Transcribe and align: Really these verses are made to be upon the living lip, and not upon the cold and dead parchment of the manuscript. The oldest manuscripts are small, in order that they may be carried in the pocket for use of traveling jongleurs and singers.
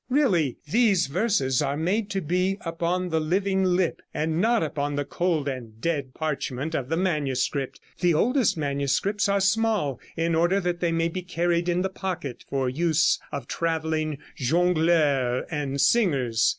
Really 0.09 0.57
these 0.67 1.05
verses 1.05 1.61
are 1.61 1.77
made 1.77 2.09
to 2.09 2.21
be 2.21 2.57
upon 2.61 3.09
the 3.09 3.19
living 3.19 3.63
lip, 3.63 4.01
and 4.15 4.41
not 4.41 4.63
upon 4.63 4.95
the 4.95 5.05
cold 5.05 5.47
and 5.47 5.79
dead 5.79 6.15
parchment 6.15 6.73
of 6.73 6.89
the 6.89 6.97
manuscript. 6.97 7.79
The 7.99 8.15
oldest 8.15 8.57
manuscripts 8.57 9.29
are 9.29 9.39
small, 9.39 9.99
in 10.17 10.33
order 10.33 10.59
that 10.59 10.79
they 10.79 10.91
may 10.91 11.09
be 11.09 11.21
carried 11.21 11.69
in 11.69 11.83
the 11.83 11.89
pocket 11.89 12.43
for 12.49 12.67
use 12.67 13.19
of 13.31 13.47
traveling 13.47 14.17
jongleurs 14.35 15.45
and 15.51 15.79
singers. 15.79 16.49